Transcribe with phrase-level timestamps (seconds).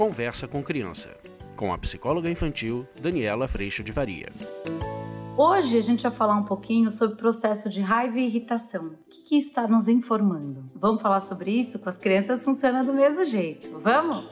[0.00, 1.14] Conversa com Criança,
[1.54, 4.30] com a psicóloga infantil Daniela Freixo de Varia.
[5.36, 8.86] Hoje a gente vai falar um pouquinho sobre o processo de raiva e irritação.
[8.86, 10.64] O que, que está nos informando?
[10.74, 11.78] Vamos falar sobre isso?
[11.78, 13.78] Com as crianças funciona do mesmo jeito.
[13.78, 14.24] Vamos?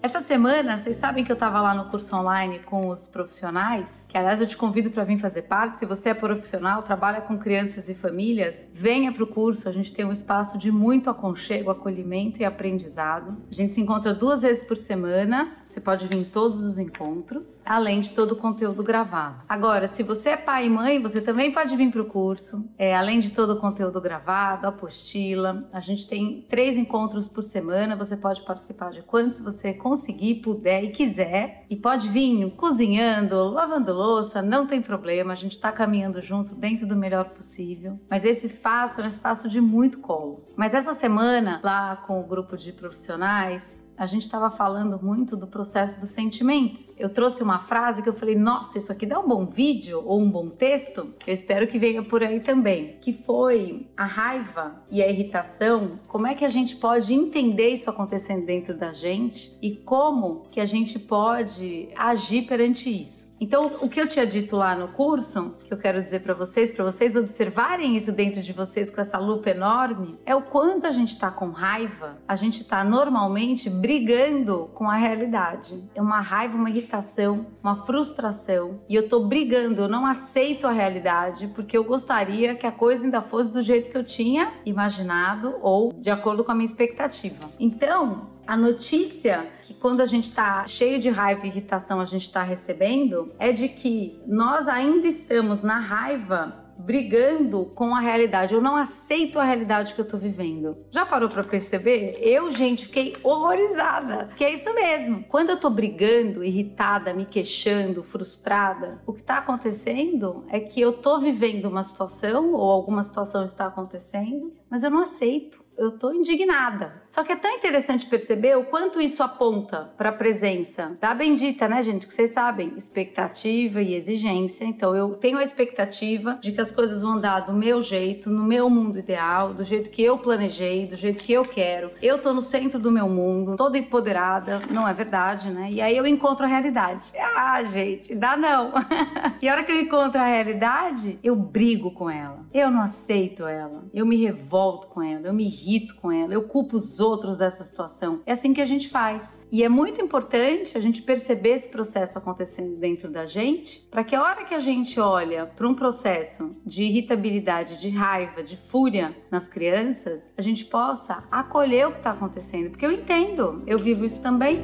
[0.00, 4.16] Essa semana, vocês sabem que eu estava lá no curso online com os profissionais, que
[4.16, 5.76] aliás eu te convido para vir fazer parte.
[5.76, 9.68] Se você é profissional, trabalha com crianças e famílias, venha para o curso.
[9.68, 13.38] A gente tem um espaço de muito aconchego, acolhimento e aprendizado.
[13.50, 15.52] A gente se encontra duas vezes por semana.
[15.66, 19.42] Você pode vir em todos os encontros, além de todo o conteúdo gravado.
[19.48, 22.70] Agora, se você é pai e mãe, você também pode vir para o curso.
[22.78, 25.68] É, além de todo o conteúdo gravado, apostila.
[25.72, 27.96] A gente tem três encontros por semana.
[27.96, 31.66] Você pode participar de quantos você conseguir conseguir, puder e quiser.
[31.68, 36.86] E pode vir cozinhando, lavando louça, não tem problema, a gente está caminhando junto dentro
[36.86, 37.98] do melhor possível.
[38.08, 40.44] Mas esse espaço é um espaço de muito colo.
[40.56, 45.46] Mas essa semana, lá com o grupo de profissionais, a gente estava falando muito do
[45.46, 46.94] processo dos sentimentos.
[46.96, 50.20] Eu trouxe uma frase que eu falei: nossa, isso aqui dá um bom vídeo ou
[50.20, 51.12] um bom texto.
[51.26, 52.96] Eu espero que venha por aí também.
[53.00, 55.98] Que foi a raiva e a irritação.
[56.06, 60.60] Como é que a gente pode entender isso acontecendo dentro da gente e como que
[60.60, 63.27] a gente pode agir perante isso?
[63.40, 66.72] Então, o que eu tinha dito lá no curso, que eu quero dizer para vocês,
[66.72, 70.92] para vocês observarem isso dentro de vocês com essa lupa enorme, é o quanto a
[70.92, 75.82] gente está com raiva, a gente está normalmente brigando com a realidade.
[75.94, 80.72] É uma raiva, uma irritação, uma frustração, e eu estou brigando, eu não aceito a
[80.72, 85.56] realidade porque eu gostaria que a coisa ainda fosse do jeito que eu tinha imaginado
[85.60, 87.48] ou de acordo com a minha expectativa.
[87.58, 92.22] Então, a notícia que quando a gente está cheio de raiva e irritação a gente
[92.22, 98.54] está recebendo é de que nós ainda estamos na raiva brigando com a realidade.
[98.54, 100.78] Eu não aceito a realidade que eu tô vivendo.
[100.90, 102.18] Já parou para perceber?
[102.22, 104.30] Eu, gente, fiquei horrorizada.
[104.34, 105.24] Que é isso mesmo.
[105.24, 110.94] Quando eu tô brigando, irritada, me queixando, frustrada, o que tá acontecendo é que eu
[110.94, 116.12] tô vivendo uma situação ou alguma situação está acontecendo, mas eu não aceito eu tô
[116.12, 116.92] indignada.
[117.08, 121.68] Só que é tão interessante perceber o quanto isso aponta para a presença da bendita,
[121.68, 122.06] né, gente?
[122.06, 124.64] Que vocês sabem, expectativa e exigência.
[124.64, 128.42] Então eu tenho a expectativa de que as coisas vão dar do meu jeito, no
[128.42, 131.92] meu mundo ideal, do jeito que eu planejei, do jeito que eu quero.
[132.02, 135.70] Eu tô no centro do meu mundo, toda empoderada, não é verdade, né?
[135.70, 137.02] E aí eu encontro a realidade.
[137.36, 138.72] Ah, gente, dá não.
[139.40, 142.40] e a hora que eu encontro a realidade, eu brigo com ela.
[142.52, 143.84] Eu não aceito ela.
[143.94, 145.28] Eu me revolto com ela.
[145.28, 148.20] Eu me irrito irrito com ela, eu culpo os outros dessa situação.
[148.24, 149.46] É assim que a gente faz.
[149.52, 154.16] E é muito importante a gente perceber esse processo acontecendo dentro da gente, para que
[154.16, 159.14] a hora que a gente olha para um processo de irritabilidade, de raiva, de fúria
[159.30, 164.04] nas crianças, a gente possa acolher o que está acontecendo, porque eu entendo, eu vivo
[164.04, 164.58] isso também.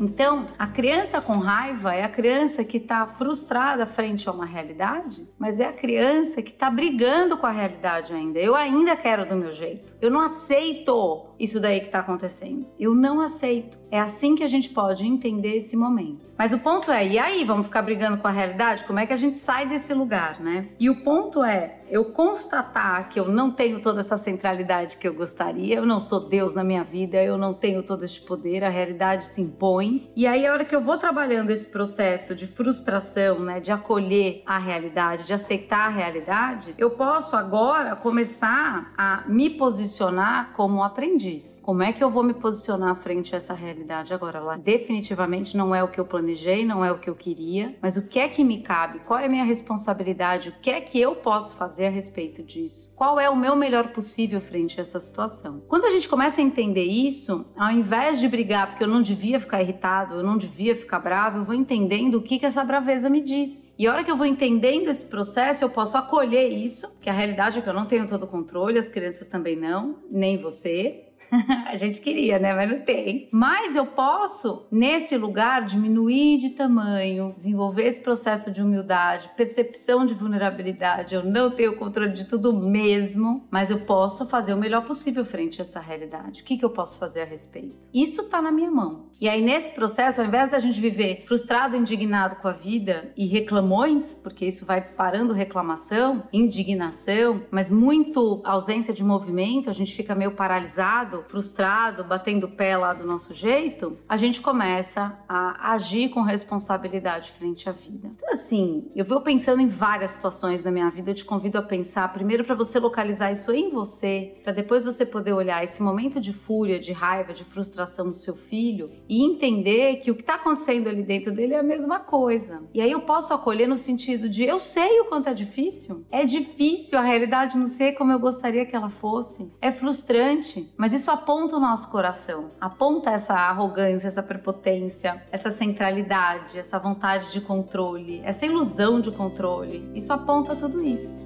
[0.00, 5.28] Então, a criança com raiva é a criança que está frustrada frente a uma realidade,
[5.38, 8.38] mas é a criança que está brigando com a realidade ainda.
[8.38, 9.94] Eu ainda quero do meu jeito.
[10.00, 12.66] Eu não aceito isso daí que está acontecendo.
[12.78, 13.78] Eu não aceito.
[13.90, 16.24] É assim que a gente pode entender esse momento.
[16.38, 18.84] Mas o ponto é, e aí, vamos ficar brigando com a realidade?
[18.84, 20.68] Como é que a gente sai desse lugar, né?
[20.78, 25.14] E o ponto é, eu constatar que eu não tenho toda essa centralidade que eu
[25.14, 28.68] gostaria, eu não sou Deus na minha vida, eu não tenho todo esse poder, a
[28.68, 30.10] realidade se impõe.
[30.14, 34.42] E aí, a hora que eu vou trabalhando esse processo de frustração, né, de acolher
[34.46, 41.60] a realidade, de aceitar a realidade, eu posso agora começar a me posicionar como aprendiz.
[41.62, 44.14] Como é que eu vou me posicionar frente a essa realidade?
[44.14, 44.38] agora.
[44.38, 47.96] Ela definitivamente não é o que eu planejei, não é o que eu queria, mas
[47.96, 49.00] o que é que me cabe?
[49.00, 50.50] Qual é a minha responsabilidade?
[50.50, 52.94] O que é que eu posso fazer a respeito disso?
[52.96, 55.62] Qual é o meu melhor possível frente a essa situação?
[55.68, 59.40] Quando a gente começa a entender isso, ao invés de brigar porque eu não devia
[59.40, 63.10] ficar irritado, eu não devia ficar bravo, eu vou entendendo o que, que essa braveza
[63.10, 63.72] me diz.
[63.78, 67.12] E a hora que eu vou entendendo esse processo, eu posso acolher isso, que a
[67.12, 71.09] realidade é que eu não tenho todo o controle, as crianças também não, nem você,
[71.66, 72.54] a gente queria, né?
[72.54, 73.28] Mas não tem.
[73.30, 80.14] Mas eu posso, nesse lugar, diminuir de tamanho, desenvolver esse processo de humildade, percepção de
[80.14, 81.14] vulnerabilidade.
[81.14, 85.60] Eu não tenho controle de tudo mesmo, mas eu posso fazer o melhor possível frente
[85.60, 86.42] a essa realidade.
[86.42, 87.76] O que, que eu posso fazer a respeito?
[87.92, 89.09] Isso tá na minha mão.
[89.20, 93.26] E aí, nesse processo, ao invés da gente viver frustrado, indignado com a vida e
[93.26, 100.14] reclamões, porque isso vai disparando reclamação, indignação, mas muito ausência de movimento, a gente fica
[100.14, 106.08] meio paralisado frustrado, batendo o pé lá do nosso jeito, a gente começa a agir
[106.08, 108.10] com responsabilidade frente à vida.
[108.16, 111.62] Então, assim, eu vou pensando em várias situações da minha vida, eu te convido a
[111.62, 116.18] pensar primeiro para você localizar isso em você, para depois você poder olhar esse momento
[116.18, 120.36] de fúria, de raiva, de frustração do seu filho e entender que o que está
[120.36, 122.62] acontecendo ali dentro dele é a mesma coisa.
[122.72, 126.24] E aí eu posso acolher no sentido de eu sei o quanto é difícil, é
[126.24, 131.10] difícil, a realidade não ser como eu gostaria que ela fosse, é frustrante, mas isso
[131.10, 138.20] aponta o nosso coração, aponta essa arrogância, essa prepotência, essa centralidade, essa vontade de controle,
[138.22, 139.90] essa ilusão de controle.
[139.92, 141.18] Isso aponta tudo isso.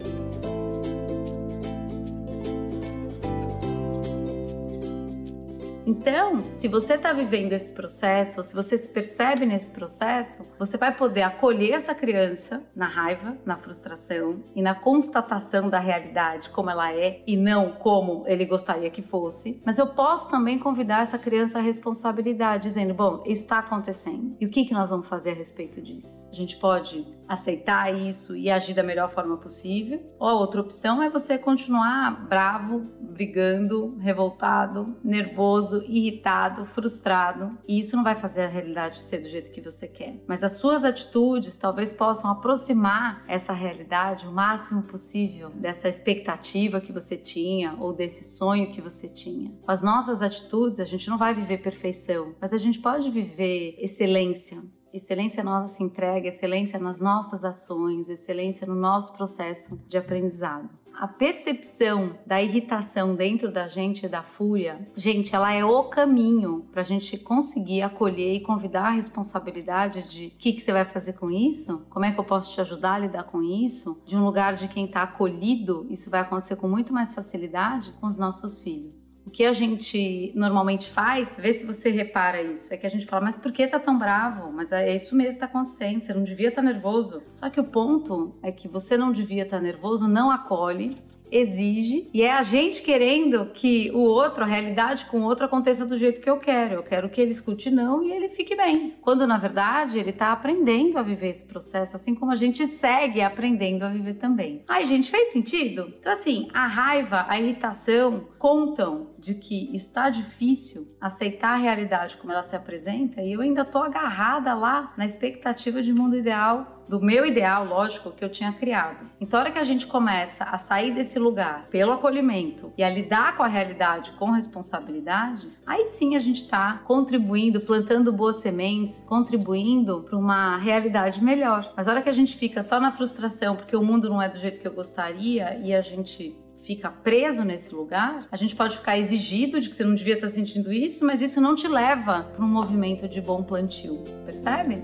[5.86, 10.96] Então, se você está vivendo esse processo, se você se percebe nesse processo, você vai
[10.96, 16.92] poder acolher essa criança na raiva, na frustração e na constatação da realidade como ela
[16.94, 19.60] é e não como ele gostaria que fosse.
[19.64, 24.36] Mas eu posso também convidar essa criança à responsabilidade, dizendo: bom, isso está acontecendo.
[24.40, 26.26] E o que, que nós vamos fazer a respeito disso?
[26.30, 31.02] A gente pode aceitar isso e agir da melhor forma possível, ou a outra opção
[31.02, 38.48] é você continuar bravo, brigando, revoltado, nervoso irritado, frustrado, e isso não vai fazer a
[38.48, 40.22] realidade ser do jeito que você quer.
[40.26, 46.92] Mas as suas atitudes talvez possam aproximar essa realidade o máximo possível dessa expectativa que
[46.92, 49.50] você tinha ou desse sonho que você tinha.
[49.62, 53.76] Com as nossas atitudes, a gente não vai viver perfeição, mas a gente pode viver
[53.78, 54.62] excelência,
[54.94, 60.70] excelência nossa entrega, excelência nas nossas ações, excelência no nosso processo de aprendizado.
[60.94, 66.82] A percepção da irritação dentro da gente, da fúria, gente, ela é o caminho para
[66.82, 71.14] a gente conseguir acolher e convidar a responsabilidade de o que, que você vai fazer
[71.14, 74.24] com isso, como é que eu posso te ajudar a lidar com isso, de um
[74.24, 78.62] lugar de quem está acolhido, isso vai acontecer com muito mais facilidade com os nossos
[78.62, 79.13] filhos.
[79.34, 83.24] Que a gente normalmente faz, vê se você repara isso, é que a gente fala,
[83.24, 84.52] mas por que tá tão bravo?
[84.52, 87.20] Mas é isso mesmo que tá acontecendo, você não devia estar tá nervoso.
[87.34, 90.96] Só que o ponto é que você não devia estar tá nervoso, não acolhe,
[91.30, 95.84] exige e é a gente querendo que o outro, a realidade com o outro aconteça
[95.84, 96.74] do jeito que eu quero.
[96.74, 98.94] Eu quero que ele escute não e ele fique bem.
[99.00, 103.20] Quando na verdade ele está aprendendo a viver esse processo, assim como a gente segue
[103.20, 104.62] aprendendo a viver também.
[104.68, 105.92] Ai, gente, fez sentido?
[105.98, 112.32] Então assim, a raiva, a irritação contam de que está difícil aceitar a realidade como
[112.32, 117.00] ela se apresenta e eu ainda tô agarrada lá na expectativa de mundo ideal do
[117.00, 119.10] meu ideal, lógico, que eu tinha criado.
[119.20, 122.88] Então, a hora que a gente começa a sair desse lugar pelo acolhimento e a
[122.88, 129.02] lidar com a realidade com responsabilidade, aí sim a gente está contribuindo, plantando boas sementes,
[129.06, 131.72] contribuindo para uma realidade melhor.
[131.76, 134.28] Mas a hora que a gente fica só na frustração porque o mundo não é
[134.28, 138.76] do jeito que eu gostaria e a gente fica preso nesse lugar, a gente pode
[138.76, 142.22] ficar exigido de que você não devia estar sentindo isso, mas isso não te leva
[142.34, 144.82] para um movimento de bom plantio, percebe?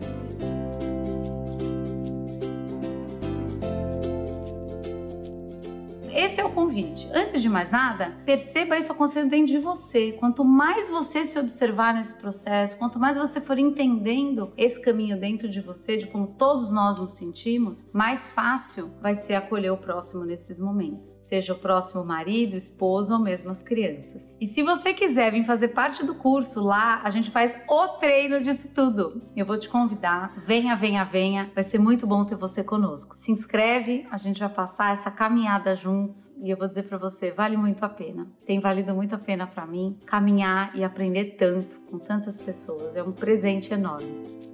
[6.21, 7.09] Esse é o convite.
[7.15, 10.13] Antes de mais nada, perceba isso acontecendo dentro de você.
[10.13, 15.49] Quanto mais você se observar nesse processo, quanto mais você for entendendo esse caminho dentro
[15.49, 20.25] de você, de como todos nós nos sentimos, mais fácil vai ser acolher o próximo
[20.25, 21.09] nesses momentos.
[21.23, 24.35] Seja o próximo marido, esposa ou mesmo as crianças.
[24.41, 28.43] E se você quiser vir fazer parte do curso lá, a gente faz o treino
[28.43, 29.23] disso tudo.
[29.35, 30.35] Eu vou te convidar.
[30.47, 31.51] Venha, venha, venha.
[31.55, 33.17] Vai ser muito bom ter você conosco.
[33.17, 35.75] Se inscreve, a gente vai passar essa caminhada
[36.43, 38.27] e eu vou dizer para você, vale muito a pena.
[38.45, 42.97] Tem valido muito a pena para mim caminhar e aprender tanto com tantas pessoas.
[42.97, 44.50] É um presente enorme.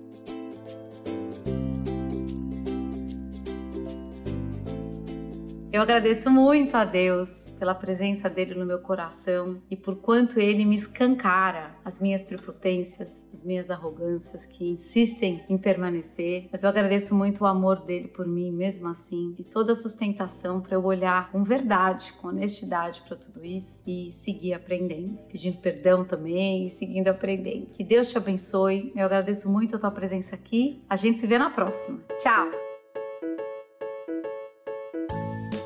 [5.77, 10.65] Eu agradeço muito a Deus pela presença dele no meu coração e por quanto ele
[10.65, 16.49] me escancara as minhas prepotências, as minhas arrogâncias que insistem em permanecer.
[16.51, 20.63] Mas eu agradeço muito o amor dele por mim, mesmo assim, e toda a sustentação
[20.63, 26.07] para eu olhar com verdade, com honestidade para tudo isso e seguir aprendendo, pedindo perdão
[26.07, 27.67] também e seguindo aprendendo.
[27.67, 28.95] Que Deus te abençoe.
[28.97, 30.83] Eu agradeço muito a tua presença aqui.
[30.89, 32.01] A gente se vê na próxima.
[32.17, 32.66] Tchau!